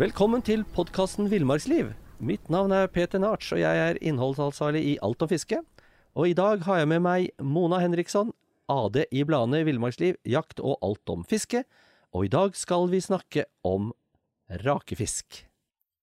[0.00, 1.90] Velkommen til podkasten Villmarksliv.
[2.24, 5.58] Mitt navn er Peter Narts, og jeg er innholdsansvarlig i Alt om fiske.
[6.16, 8.30] Og i dag har jeg med meg Mona Henriksson,
[8.72, 11.66] AD i bladene Villmarksliv, jakt og alt om fiske.
[12.16, 13.90] Og i dag skal vi snakke om
[14.64, 15.42] rakefisk.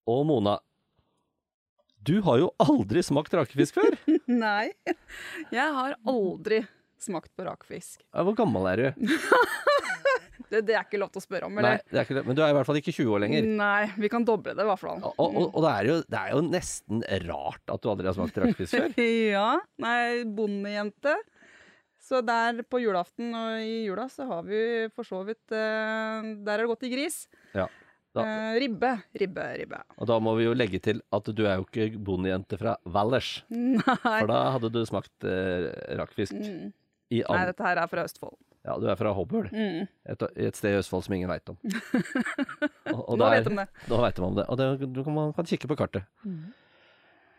[0.06, 0.60] Og Mona,
[1.98, 3.98] du har jo aldri smakt rakefisk før.
[4.46, 4.76] Nei,
[5.50, 6.68] jeg har aldri
[7.02, 8.06] smakt på rakfisk.
[8.14, 9.10] Hvor gammel er du?
[10.52, 11.82] Det, det er ikke lov til å spørre om, Nei, eller?
[11.92, 12.26] det er ikke det.
[12.30, 13.48] Men du er i hvert fall ikke 20 år lenger.
[13.60, 15.02] Nei, vi kan doble det i hvert fall.
[15.02, 18.16] Og, og, og det, er jo, det er jo nesten rart at du aldri har
[18.20, 18.94] smakt rakfisk før.
[19.38, 19.48] ja.
[19.84, 20.04] Nei,
[20.38, 21.16] bondejente.
[22.08, 24.62] Så der på julaften og i jula så har vi
[24.96, 27.26] for så vidt eh, Der er det gått i gris.
[27.58, 27.66] Ja.
[28.16, 29.78] Da, Eh, ribbe, ribbe, ribbe.
[30.00, 33.44] og da må vi jo legge til at du er jo ikke bondejente fra Valdres.
[34.02, 35.68] For da hadde du smakt eh,
[36.00, 36.34] rakfisk.
[36.34, 36.72] Mm.
[37.14, 38.34] Nei, dette her er fra Østfold.
[38.68, 39.48] Ja, du er fra Hobøl.
[39.54, 39.88] Mm.
[40.12, 41.58] Et, et sted i Østfold som ingen veit om.
[42.94, 43.68] Og, og Nå der- vet de det.
[43.92, 44.46] Nå vet de om det.
[44.52, 46.06] Og det, du kan, man kan kikke på kartet.
[46.28, 46.46] Mm.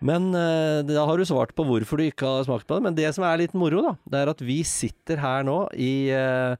[0.08, 2.84] Men eh, da har du svart på hvorfor du ikke har smakt på det.
[2.86, 5.92] Men det som er litt moro, da, det er at vi sitter her nå i
[6.14, 6.54] eh,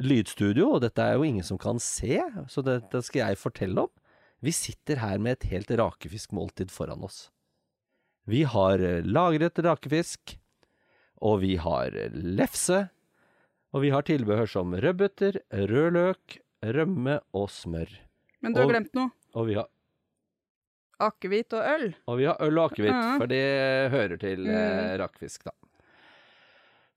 [0.00, 2.16] lydstudio, og dette er jo ingen som kan se,
[2.48, 3.92] så dette skal jeg fortelle om.
[4.42, 7.26] Vi sitter her med et helt rakefiskmåltid foran oss.
[8.30, 10.38] Vi har eh, lagret rakefisk,
[11.22, 12.86] og vi har eh, lefse,
[13.72, 17.88] og vi har tilbehør som rødbeter, rød løk, rømme og smør.
[18.42, 19.10] Men du har Og- glemt noe.
[19.34, 19.68] Og vi har,
[21.02, 21.94] Akevitt og øl.
[22.06, 23.16] og vi har øl og akevitt, Ja.
[23.18, 25.50] for det hører til eh, rakfisk, da.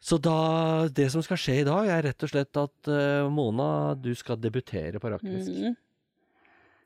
[0.06, 3.96] Så da, det som skal skje i dag, er rett og slett at uh, Mona,
[3.97, 5.50] du skal debutere på rakfisk.
[5.50, 5.75] Mm.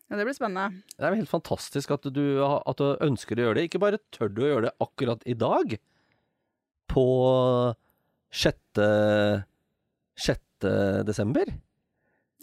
[0.10, 0.82] Ja, det blir spennende.
[0.96, 3.66] Det er helt fantastisk at du, at du ønsker å gjøre det.
[3.68, 5.76] Ikke bare tør du å gjøre det akkurat i dag,
[6.88, 7.04] på
[8.32, 8.56] 6.
[10.20, 11.06] 6.
[11.08, 11.48] desember,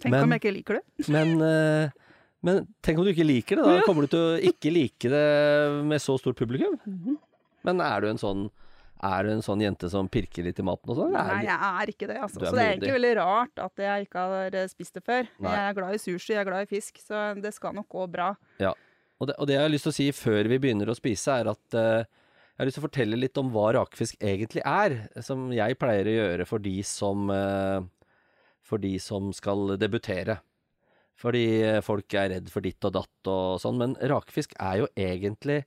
[0.01, 1.07] Tenk Men- om jeg ikke liker det.
[1.15, 1.89] men, eh,
[2.45, 3.65] men tenk om du ikke liker det.
[3.65, 5.25] Da kommer du til å ikke like det
[5.89, 6.77] med så stort publikum.
[6.85, 7.17] Mhm.
[7.65, 8.49] Men er du en sånn
[9.03, 11.11] er du en sånn jente som pirker litt i maten og sånn?
[11.13, 12.17] Nei, jeg er ikke det.
[12.17, 12.39] Altså.
[12.41, 15.27] Så det er egentlig veldig rart at jeg ikke har eh, spist det før.
[15.37, 15.51] Nei.
[15.53, 18.07] Jeg er glad i sushi, jeg er glad i fisk, så det skal nok gå
[18.09, 18.31] bra.
[19.17, 21.35] Og det, og det jeg har lyst til å si før vi begynner å spise,
[21.41, 22.09] er at eh,
[22.57, 24.95] jeg har lyst til å fortelle litt om hva rakfisk egentlig er.
[25.21, 27.83] Som jeg pleier å gjøre for de som, eh,
[28.65, 30.39] for de som skal debutere.
[31.21, 33.77] Fordi eh, folk er redd for ditt og datt og sånn.
[33.77, 35.63] Men rakfisk er jo egentlig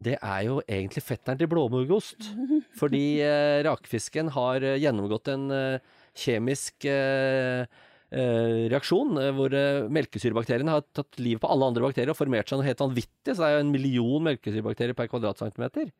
[0.00, 2.30] Det er jo egentlig fetteren til blåmuggost.
[2.80, 3.20] Fordi
[3.68, 7.66] rakfisken har eh, gjennomgått en eh, kjemisk eh, eh,
[8.10, 12.58] reaksjon, eh, hvor eh, melkesyrebakteriene har tatt livet på alle andre bakterier og formert seg
[12.58, 13.34] noe helt vanvittig.
[13.34, 15.92] Så det er jo en million melkesyrebakterier per kvadratcentimeter.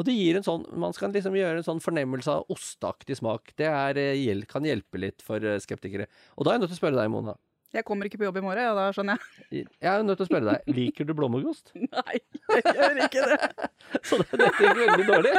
[0.00, 3.52] Og det gir en sånn, Man skal liksom gjøre en sånn fornemmelse av osteaktig smak.
[3.60, 6.08] Det er, eh, kan hjelpe litt for eh, skeptikere.
[6.36, 7.36] Og da er jeg nødt til å spørre deg, Mona.
[7.72, 9.62] Jeg kommer ikke på jobb i morgen, ja, da skjønner jeg.
[9.80, 11.70] Jeg er nødt til å spørre deg, liker du blåmuggost?
[11.94, 12.18] Nei,
[12.52, 13.68] jeg gjør ikke det.
[14.08, 15.32] Så dette gikk veldig dårlig.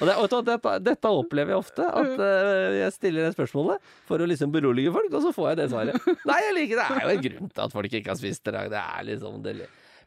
[0.00, 1.84] og det, og dette, dette opplever jeg ofte.
[1.84, 5.60] At eh, jeg stiller det spørsmålet for å liksom berolige folk, og så får jeg
[5.60, 6.08] det svaret.
[6.30, 6.88] Nei, jeg liker det.
[6.88, 8.64] Det er jo en grunn til at folk ikke har spist det.
[8.72, 9.54] Det er liksom det.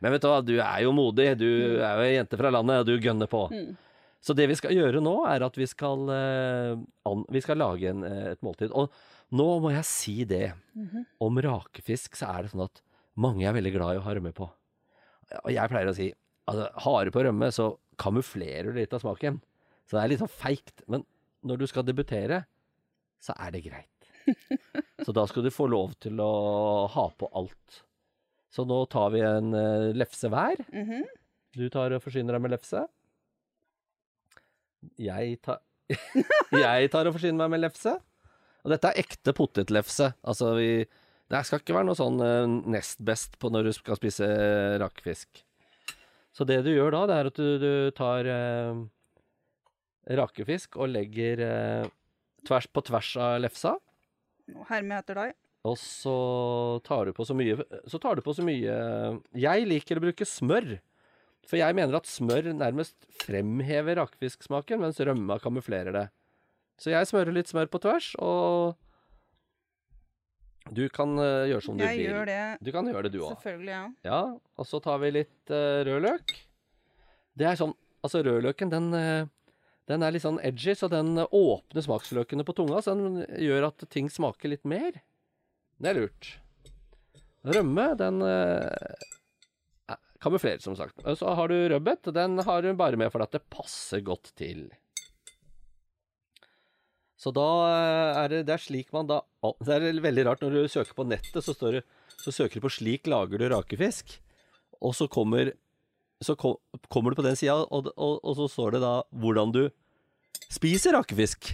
[0.02, 1.30] Men vet du hva, du er jo modig.
[1.38, 3.46] Du er jo ei jente fra landet, og du gønner på.
[3.54, 3.72] Mm.
[4.22, 8.04] Så det vi skal gjøre nå, er at vi skal, eh, vi skal lage en,
[8.06, 8.74] eh, et måltid.
[8.74, 8.90] Og
[9.32, 10.52] nå må jeg si det.
[10.76, 11.06] Mhm.
[11.24, 12.82] Om rakefisk så er det sånn at
[13.22, 14.48] mange er veldig glad i å ha rømme på.
[15.44, 16.10] Og jeg pleier å si
[16.50, 19.40] altså, hare på rømme, så kamuflerer du litt av smaken.
[19.88, 20.84] Så det er litt sånn feigt.
[20.92, 21.06] Men
[21.48, 22.44] når du skal debutere,
[23.22, 23.88] så er det greit.
[25.06, 27.80] Så da skal du få lov til å ha på alt.
[28.54, 30.62] Så nå tar vi en uh, lefse hver.
[30.70, 31.08] Mhm.
[31.58, 32.84] Du tar og forsyner deg med lefse.
[35.02, 35.60] Jeg tar
[36.64, 37.98] Jeg tar og forsyner meg med lefse.
[38.62, 40.12] Og dette er ekte potetlefse.
[40.22, 40.72] Altså vi
[41.32, 44.78] Det skal ikke være noe sånn eh, nest best på når du skal spise eh,
[44.82, 45.46] rakfisk.
[46.36, 48.82] Så det du gjør da, det er at du, du tar eh,
[50.20, 51.88] rakefisk og legger eh,
[52.48, 53.78] tvers på tvers av lefsa.
[54.52, 55.34] Nå hermer etter deg.
[55.70, 56.16] Og så
[56.84, 57.54] tar du på så mye
[57.86, 58.78] Så tar du på så mye
[59.38, 60.80] Jeg liker å bruke smør.
[61.46, 66.04] For jeg mener at smør nærmest fremhever rakfisksmaken, mens rømma kamuflerer det.
[66.82, 68.74] Så jeg smører litt smør på tvers, og
[70.72, 72.08] du kan uh, gjøre som du Jeg vil.
[72.10, 73.36] gjør det Du kan gjøre det, du òg.
[73.36, 73.84] selvfølgelig, ja.
[74.08, 74.22] Ja,
[74.58, 76.34] og så tar vi litt uh, rødløk.
[77.38, 79.28] Det er sånn Altså, rødløken, den, uh,
[79.86, 83.86] den er litt sånn edgy, så den åpner smaksløkene på tunga, så den gjør at
[83.94, 84.98] ting smaker litt mer.
[85.78, 86.32] Det er lurt.
[87.46, 88.24] Rømme, den
[90.22, 90.98] kamuflerer, som sagt.
[91.06, 92.10] Og så har du rødbet.
[92.14, 94.70] Den har du bare med fordi at det passer godt til.
[97.22, 99.20] Så da eh, er det, det er slik man da
[99.62, 101.82] Det er veldig rart når du søker på nettet, så, står det,
[102.18, 104.18] så søker du på 'slik lager du rakefisk',
[104.82, 105.52] og så kommer,
[106.22, 106.58] så kom,
[106.90, 109.64] kommer du på den sida, og, og, og så står det da hvordan du
[110.50, 111.54] spiser rakefisk.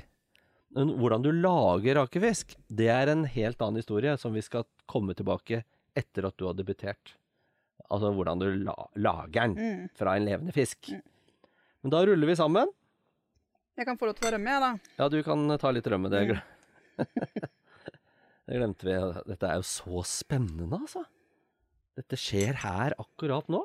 [0.76, 5.16] Men hvordan du lager rakefisk, det er en helt annen historie som vi skal komme
[5.18, 5.64] tilbake
[5.98, 7.16] etter at du har debutert.
[7.92, 9.90] Altså hvordan du la, lager den Mm.
[9.96, 10.92] fra en levende fisk.
[11.84, 12.68] Men da ruller vi sammen.
[13.78, 14.94] Jeg kan få lov til å rømme, jeg, da.
[14.98, 16.10] Ja, du kan ta litt rømme.
[16.10, 16.40] Det,
[18.50, 18.96] det glemte vi.
[19.30, 21.04] Dette er jo så spennende, altså.
[21.98, 23.62] Dette skjer her akkurat nå.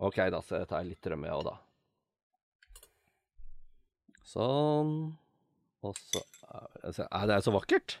[0.00, 1.54] Ok, da så tar jeg litt rømme, jeg òg, da.
[4.26, 4.96] Sånn.
[5.84, 6.24] Og så
[6.82, 7.98] altså, er Det er så vakkert.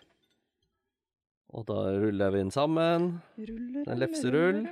[1.52, 3.12] Og da ruller vi den sammen.
[3.36, 4.64] Ruller, En lefserull.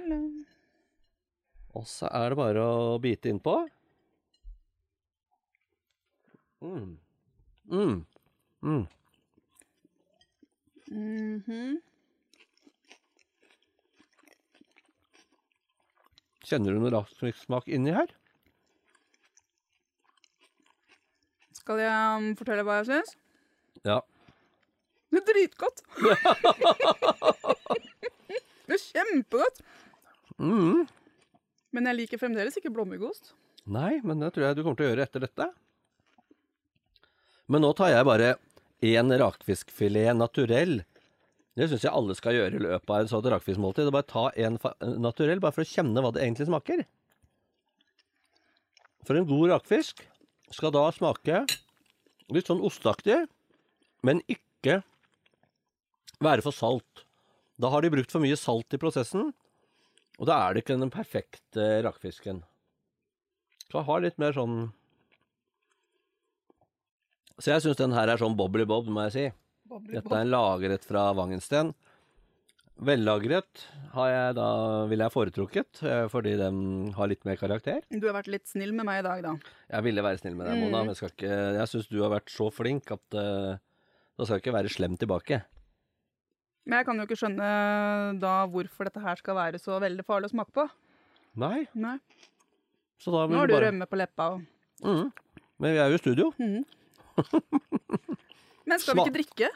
[1.77, 3.61] Og så er det bare å bite innpå.
[6.65, 6.97] Mm.
[7.71, 8.07] Mm.
[8.63, 8.87] Mm.
[10.91, 11.81] Mhm.
[16.45, 18.09] Kjenner du noe rakfisksmak inni her?
[21.57, 23.15] Skal jeg um, fortelle hva jeg syns?
[23.85, 24.01] Ja.
[25.13, 25.83] Det er dritgodt!
[28.69, 29.61] det er kjempegodt!
[30.41, 30.85] Mm.
[31.77, 33.35] Men jeg liker fremdeles ikke blåmuggost.
[33.65, 35.47] Nei, men det tror jeg du kommer til å gjøre etter dette.
[37.53, 38.35] Men nå tar jeg bare
[38.85, 40.81] én rakfiskfilet naturell.
[41.55, 43.93] Det syns jeg alle skal gjøre i løpet av en sånn rakfiskmåltid.
[43.95, 44.59] Bare ta en
[45.03, 46.85] naturell, bare for å kjenne hva det egentlig smaker.
[49.05, 50.01] For en god rakfisk
[50.55, 51.45] skal da smake
[52.33, 53.27] litt sånn osteaktig,
[54.05, 54.81] men ikke
[56.25, 57.05] være for salt.
[57.61, 59.35] Da har de brukt for mye salt i prosessen,
[60.19, 62.41] og da er det ikke den perfekte rakfisken.
[63.69, 64.73] Skal ha litt mer sånn
[67.43, 69.25] Så jeg syns den her er sånn bobbly bob, må jeg si.
[69.91, 71.73] Dette er en lagret fra Wangensten.
[72.85, 73.65] Vellagret
[73.95, 74.47] har jeg da,
[74.91, 76.57] ville jeg foretrukket, eh, fordi den
[76.97, 77.85] har litt mer karakter.
[77.91, 79.35] Du har vært litt snill med meg i dag, da.
[79.71, 80.87] Jeg ville være snill med deg, Mona, Mm.
[80.87, 83.59] men jeg, skal ikke, jeg syns du har vært så flink at eh,
[84.19, 85.41] da skal jeg ikke være slem tilbake.
[86.67, 90.31] Men jeg kan jo ikke skjønne da hvorfor dette her skal være så veldig farlig
[90.31, 90.69] å smake på.
[91.37, 91.99] Nei, Nei.
[93.05, 94.45] Nå har du bare rømme på leppa og
[94.83, 95.13] mm.
[95.61, 96.31] Men vi er jo i studio.
[98.69, 99.51] Men skal vi ikke drikke?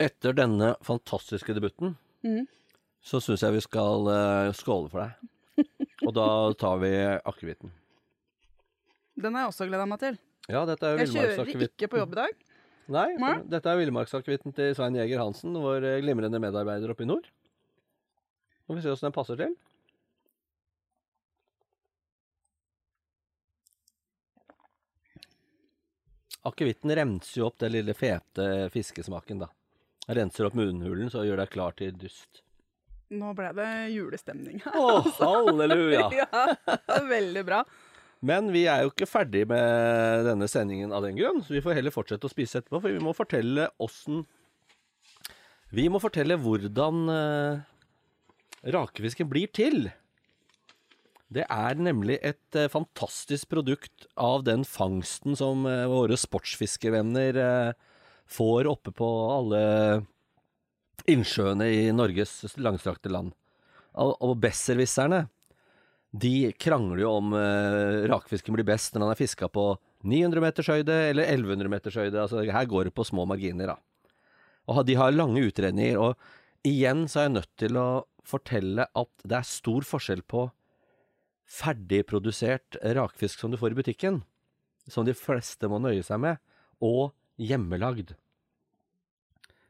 [0.00, 2.46] Etter denne fantastiske debuten, mm.
[3.04, 5.60] så syns jeg vi skal uh, skåle for deg.
[6.06, 6.28] Og da
[6.60, 7.74] tar vi akevitten.
[9.20, 10.16] Den har jeg også gleda meg til.
[10.50, 12.46] Ja, dette er Jeg kjører ikke på jobb i dag.
[12.90, 13.34] Nei, Nei.
[13.46, 17.28] dette er villmarksakevitten til Svein Jæger Hansen, vår eh, glimrende medarbeider oppe i nord.
[18.66, 19.52] Nå får vi se åssen den passer til.
[26.48, 29.50] Akevitten renser jo opp den lille fete fiskesmaken, da.
[30.10, 32.42] Renser opp munnhulen, så gjør deg klar til dust.
[33.10, 34.60] Nå ble det julestemning.
[34.64, 34.76] her.
[34.78, 36.06] Å, halleluja!
[36.20, 36.44] ja,
[37.10, 37.64] veldig bra.
[38.24, 41.78] Men vi er jo ikke ferdig med denne sendingen av den grunn, så vi får
[41.78, 44.26] heller fortsette å spise etterpå, for vi må fortelle åssen
[45.72, 47.60] Vi må fortelle hvordan eh,
[48.74, 49.88] rakefisken blir til.
[51.30, 57.76] Det er nemlig et eh, fantastisk produkt av den fangsten som eh, våre sportsfiskevenner eh,
[58.30, 59.60] får oppe på alle
[61.10, 63.30] innsjøene i Norges langstrakte land.
[63.94, 65.24] Og, og besserwisserne,
[66.10, 69.70] de krangler jo om eh, rakfisken blir best når han er fiska på
[70.02, 72.18] 900 meters høyde eller 1100 meters høyde.
[72.24, 73.78] Altså, her går det på små marginer, da.
[74.70, 75.98] Og de har lange utredninger.
[75.98, 77.90] Og igjen så er jeg nødt til å
[78.26, 80.48] fortelle at det er stor forskjell på
[81.50, 84.20] ferdigprodusert rakfisk som du får i butikken,
[84.90, 86.40] som de fleste må nøye seg med,
[86.80, 88.14] og hjemmelagd.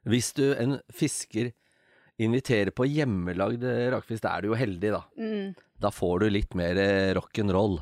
[0.08, 1.52] Hvis du, en fisker,
[2.20, 5.02] inviterer på hjemmelagd rakfisk, da er du jo heldig, da.
[5.16, 5.54] Mm.
[5.80, 7.78] Da får du litt mer eh, rock'n'roll.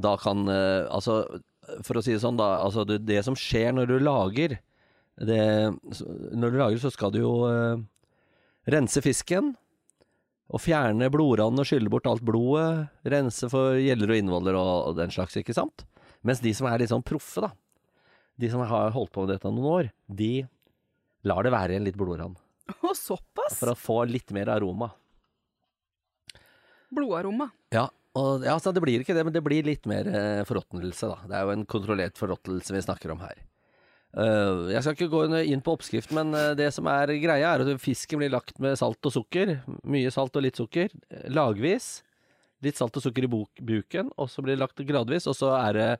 [0.00, 1.22] Da kan eh, Altså,
[1.86, 2.58] for å si det sånn, da.
[2.60, 4.58] Altså, det, det som skjer når du lager
[5.20, 5.40] det,
[6.32, 7.76] Når du lager, så skal du jo uh,
[8.72, 9.50] rense fisken.
[10.50, 12.90] Og fjerne blodranden og skylle bort alt blodet.
[13.06, 15.84] Rense for gjeller og innvoller og, den slags, ikke sant?
[16.26, 17.52] Mens de som er litt sånn proffe, da.
[18.40, 20.32] De som har holdt på med dette noen år, de
[21.28, 22.38] lar det være en litt blodrand.
[22.70, 23.58] Å, såpass?
[23.60, 24.90] For å få litt mer aroma.
[26.90, 27.50] Blodaroma.
[27.74, 27.86] Ja,
[28.18, 31.30] og, ja, så det blir ikke det, men det blir litt mer eh, forråtnelse, da.
[31.30, 33.44] Det er jo en kontrollert forråtnelse vi snakker om her.
[34.10, 37.62] Eh, jeg skal ikke gå inn på oppskrift, men eh, det som er greia, er
[37.62, 39.60] at fisken blir lagt med salt og sukker.
[39.86, 40.94] Mye salt og litt sukker.
[41.30, 42.00] Lagvis.
[42.64, 45.78] Litt salt og sukker i buken, og så blir det lagt gradvis, og så er
[45.78, 45.90] det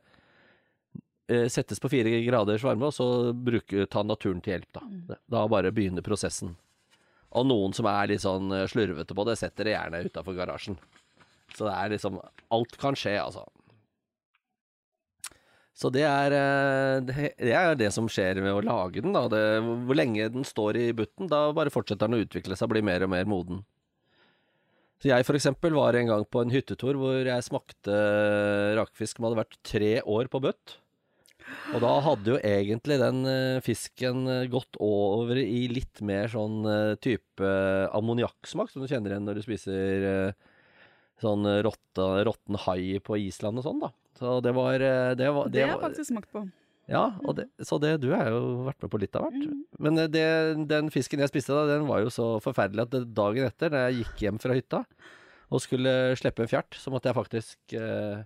[1.31, 5.17] eh, Settes på fire graders varme, og så bruke, ta naturen til hjelp, da.
[5.31, 6.57] Da bare begynner prosessen.
[7.31, 10.77] Og noen som er litt sånn slurvete på det, setter det gjerne utafor garasjen.
[11.55, 12.19] Så det er liksom
[12.51, 13.47] Alt kan skje, altså.
[15.81, 19.15] Så det er, eh, det er det som skjer med å lage den.
[19.17, 19.25] Da.
[19.33, 19.45] Det,
[19.89, 22.83] hvor lenge den står i butten, da bare fortsetter den å utvikle seg og bli
[22.85, 23.63] mer og mer moden.
[25.01, 27.95] Så jeg for eksempel var en gang på en hyttetur hvor jeg smakte
[28.77, 30.77] rakfisk som hadde vært tre år på bøtt.
[31.73, 36.61] Og da hadde jo egentlig den eh, fisken eh, gått over i litt mer sånn
[37.01, 37.55] type
[37.97, 40.07] ammoniakksmak, som du kjenner igjen når du spiser
[41.25, 43.91] sånn råtten hai på Island og sånn, da.
[44.21, 46.45] Så det var eh, Det, var, Det har jeg faktisk smakt på.
[46.91, 47.05] ja,
[47.39, 49.47] det, så det, du har jo vært med på litt av hvert.
[49.47, 49.63] Mm.
[49.87, 50.27] Men eh, det,
[50.71, 54.03] den fisken jeg spiste da, den var jo så forferdelig at dagen etter, da jeg
[54.03, 54.85] gikk hjem fra hytta
[55.51, 58.21] og skulle slippe en fjert, så måtte jeg faktisk eh,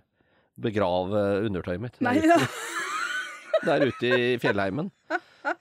[0.61, 2.43] begrave undertøyet mitt Nei der,
[3.69, 4.91] der ute i fjellheimen.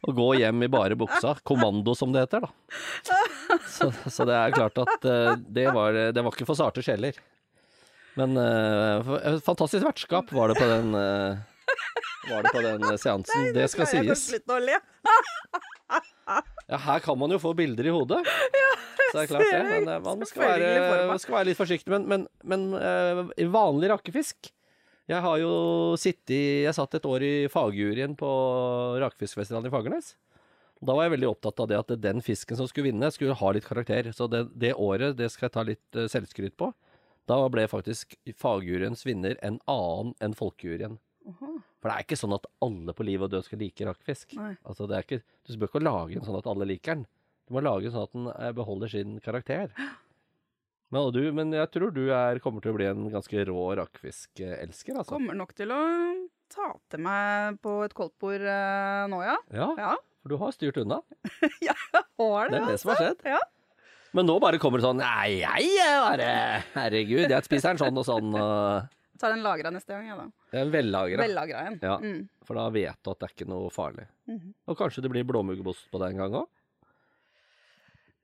[0.04, 1.34] Og gå hjem i bare buksa.
[1.44, 3.18] Kommando, som det heter, da.
[3.68, 7.16] Så, så det er klart at eh, det, var, det var ikke for sarte sjeler.
[8.18, 11.40] Men uh, fantastisk vertskap var det på den uh,
[12.30, 13.24] var det på den seansen.
[13.26, 13.52] seansen.
[13.56, 14.28] det skal sies.
[16.64, 18.22] Ja, her kan man jo få bilder i hodet.
[18.24, 19.62] så det er klart det.
[19.68, 21.92] Men uh, man skal være, skal være litt forsiktig.
[21.92, 24.48] Men, men, men eh, vanlig rakkefisk
[25.10, 25.52] Jeg har jo
[26.00, 28.30] sittet Jeg satt et år i fagjuryen på
[29.04, 30.14] Rakfiskfestivalen i Fagernes.
[30.84, 33.52] Da var jeg veldig opptatt av det at den fisken som skulle vinne, skulle ha
[33.54, 34.10] litt karakter.
[34.16, 36.72] Så det, det året, det skal jeg ta litt eh, selvskryt på.
[37.30, 40.98] Da ble faktisk fagjuryens vinner en annen enn folkejuryen.
[41.80, 44.34] For det er ikke sånn at alle på liv og død skal like rakfisk.
[44.64, 47.06] Altså, det er ikke, du bør ikke lage den sånn at alle liker den.
[47.48, 49.72] Du må lage den sånn at den eh, beholder sin karakter.
[50.92, 54.96] Men, du, men jeg tror du er, kommer til å bli en ganske rå rakfiskelsker,
[55.00, 55.16] altså.
[55.16, 55.80] Kommer nok til å
[56.52, 59.38] ta til meg på et koldtbord eh, nå, ja.
[59.52, 61.00] Ja, Ja, for du har styrt unna.
[61.68, 61.76] ja,
[62.20, 63.26] har Det er det som har skjedd.
[63.34, 63.40] Ja.
[64.14, 65.70] Men nå bare kommer det sånn Nei, jeg
[66.04, 66.28] bare
[66.76, 68.28] Herregud, jeg spiser den sånn og sånn.
[68.38, 70.24] Og, Tar den lagra neste gang, ja da.
[70.60, 71.20] en vellagra.
[71.22, 71.78] Vellagra en.
[71.82, 71.96] Ja.
[72.02, 72.24] Mm.
[72.46, 74.06] For da vet du at det er ikke noe farlig.
[74.30, 74.52] Mhm.
[74.70, 76.48] Og kanskje det blir blåmuggost på deg en gang òg?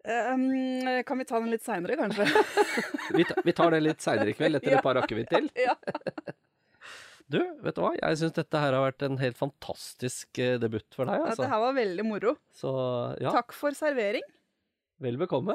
[0.00, 2.24] Um, kan vi ta den litt seinere, kanskje?
[3.18, 5.48] Vi, ta- vi tar det litt seinere i kveld, etter et par akevitt til.
[5.58, 5.74] ja.
[7.30, 7.90] Du, vet du hva?
[7.98, 11.20] Jeg syns dette her har vært en helt fantastisk eh, debut for deg.
[11.28, 12.32] Ja, det her var veldig moro.
[12.56, 12.70] Så
[13.22, 14.24] ja, Takk for servering.
[15.04, 15.54] vel bekomme.